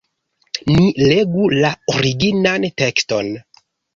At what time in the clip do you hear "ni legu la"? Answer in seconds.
0.77-1.71